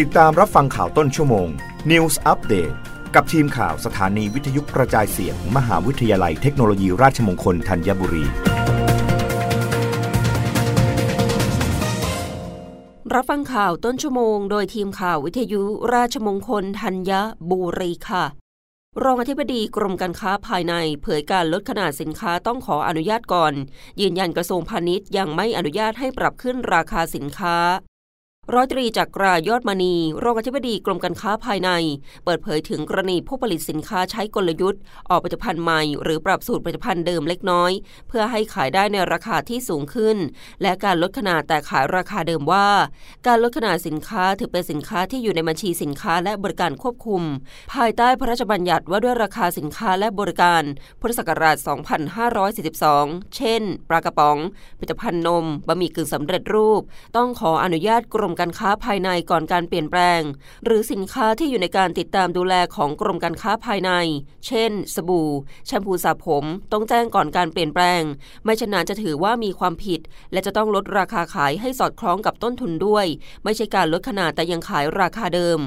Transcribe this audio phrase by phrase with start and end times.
[0.00, 1.48] ติดตามรับฟังข่าวต้นชั่วโมง
[1.90, 2.74] News Update
[3.14, 8.24] กับทีมข่าวสถานีวิทยุกระจายเสียงมมหาวิทยาลัยเทคโนโลยีราชมงคลธัญบุรี
[13.14, 15.62] รับฟังข่าวต้นชั่วโมง โดยทีมข่าววิทยุ
[15.94, 17.12] ราชมงคลธัญ
[17.50, 18.24] บุรีค่ะ
[19.04, 23.52] รองอธิบดีกรมการค้าภายในเผยการลดขนาดสินค้าต้องขออนุญาตก่อน
[24.00, 27.58] ยืนยันกระทรวงพาณิชย์ยังไม่อนุญาตให้ปรับขึ้นราคาสินค้า
[28.44, 31.70] ร้อยตรีจักรายอดมณีรองอธิบดีกรมการค้าภายใน
[32.24, 37.72] เปิดเผยถึงกรณีผู้ผลิตสินค้าใช้กลยุทธ์ ออกผลิตภัณฑ์ใหม่ หรือปรับสูตรผลิตภัณฑ์เดิมเล็กน้อย
[38.08, 40.16] เพื่อให้ขายได้ในราคาที่สูงขึ้น
[40.62, 42.68] และการลดขนาดแต่ขายราคาเดิมว่า
[43.26, 47.22] การลดขนาดสินค้าถือเป็นสินค้าที่อยู่ในบัญชีสินค้าและบริการควบคุม
[47.74, 50.62] ภายใต้พระราชบัญญัติว่าด้วยราคาสินค้าและบริการ
[51.00, 51.56] พุทธศักราช
[52.66, 54.38] 2542 เช่น ปลากระป๋อง
[54.78, 56.82] ผลิตภัณฑ์นมบะหมี่กึ่งสำเร็จรูป
[57.16, 60.20] ต้องขออนุญาตกรมการค้าภายในก่อนการเปลี่ยนแปลง
[60.64, 63.90] หรือสินค้าที่อยู่ในการติดตามดูแลของกรมการค้าภายใน
[64.46, 65.30] เช่น สบู่
[65.66, 68.02] แชมพูสระผม ต้องแจ้งก่อนการเปลี่ยนแปลง
[68.44, 70.00] ไม่ฉะนั้นจะถือว่ามีความผิด
[70.32, 73.06] และจะต้องลดราคาขายให้สอดคล้องกับต้นทุนด้วย
[73.44, 75.58] ไม่ใช่การลดขนาดแต่ยังขายราคาเดิม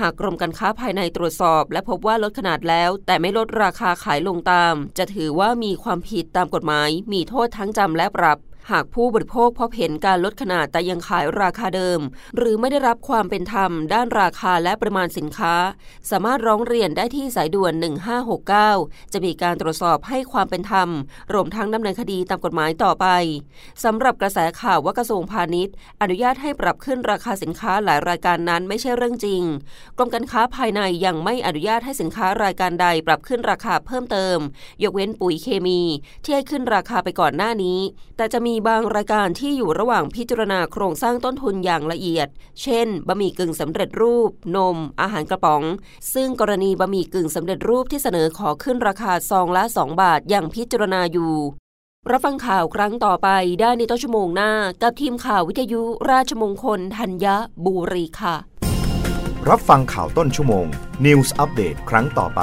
[0.00, 8.38] หากกรมการค้าภายในตรวจสอบ และพบว่าลดขนาดแล้ว แต่ไม่ลดราคาขายลงตาม จะถือว่ามีความผิดตามกฎหมาย มีโทษทั้งจำและปรับ
[8.70, 12.00] หากผู้บริโภคพบเห็นการลดขนาดแต่ยังขายราคาเดิม
[12.36, 15.54] หรือไม่ได้รับความเป็นธรรมด้านราคาและปริมาณสินค้า
[16.10, 17.72] สามารถร้องเรียนได้ที่สายด่วน
[18.42, 20.88] 1569 จะมีการตรวจสอบให้ความเป็นธรรม
[21.32, 23.06] รวมทั้งดำเนินคดีตามกฎหมายต่อไป
[23.84, 29.42] สำหรับกระแสข่าวว่ากระทรวงพาณิชย์ อนุญาตให้ปรับขึ้นราคาสินค้าหลายรายการนั้นไม่ใช่เรื่องจริง
[29.96, 34.38] กรมการค้าภายในยังไม่อนุญาตให้สินค้ารายการใดปรับขึ้นราคาเพิ่มเติม
[34.82, 35.80] ยกเว้นปุ๋ยเคมี
[36.24, 37.78] ที่ให้ขึ้นราคาไปก่อนหน้านี้
[38.16, 42.28] แต่จะมีีบางรายการที่อยู่ระหว่างพิจารณาโครงสร้างต้นทุนอย่างละเอียด
[42.62, 45.62] เช่น บะหมี่กึ่งสำเร็จรูป นม อาหารกระป๋อง
[46.14, 51.34] ซึ่งกรณีบะหมี่กึ่งสำเร็จรูปที่เสนอขอขึ้นราคาซองละ 2 บาทอย่างพิจารณาอยู่
[52.10, 53.28] รับฟังข่าวครั้งต่อไป
[53.60, 57.26] ได้ในต้นชั่วโมงหน้า กับทีมข่าววิทยุราชมงคลธัญ
[57.64, 58.36] บุรีค่ะ
[59.48, 60.66] รับฟังข่าวต้นชั่วโมง
[61.04, 62.42] News อัปเดตครั้งต่อไป